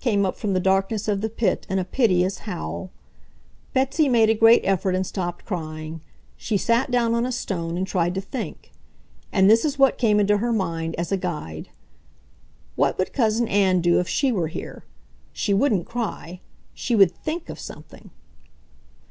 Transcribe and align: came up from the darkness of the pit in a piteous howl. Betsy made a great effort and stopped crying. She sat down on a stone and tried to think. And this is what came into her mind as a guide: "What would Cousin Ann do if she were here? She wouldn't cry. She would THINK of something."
came 0.00 0.26
up 0.26 0.36
from 0.36 0.52
the 0.52 0.60
darkness 0.60 1.08
of 1.08 1.22
the 1.22 1.30
pit 1.30 1.66
in 1.70 1.78
a 1.78 1.84
piteous 1.86 2.40
howl. 2.40 2.90
Betsy 3.72 4.06
made 4.06 4.28
a 4.28 4.34
great 4.34 4.60
effort 4.64 4.94
and 4.94 5.06
stopped 5.06 5.46
crying. 5.46 6.02
She 6.36 6.58
sat 6.58 6.90
down 6.90 7.14
on 7.14 7.24
a 7.24 7.32
stone 7.32 7.78
and 7.78 7.86
tried 7.86 8.14
to 8.16 8.20
think. 8.20 8.70
And 9.32 9.48
this 9.48 9.64
is 9.64 9.78
what 9.78 9.96
came 9.96 10.20
into 10.20 10.36
her 10.36 10.52
mind 10.52 10.94
as 10.98 11.10
a 11.10 11.16
guide: 11.16 11.70
"What 12.76 12.98
would 12.98 13.14
Cousin 13.14 13.48
Ann 13.48 13.80
do 13.80 13.98
if 13.98 14.06
she 14.10 14.30
were 14.30 14.48
here? 14.48 14.84
She 15.32 15.54
wouldn't 15.54 15.86
cry. 15.86 16.42
She 16.74 16.94
would 16.94 17.10
THINK 17.12 17.48
of 17.48 17.58
something." 17.58 18.10